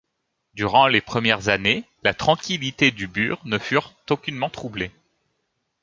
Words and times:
Durant 0.55 0.87
les 0.87 0.99
premières 0.99 1.49
années, 1.49 1.83
la 2.01 2.15
tranquillité 2.15 2.89
du 2.89 3.07
burg 3.07 3.37
ne 3.45 3.59
fut 3.59 3.77
aucunement 4.09 4.49
troublée. 4.49 4.89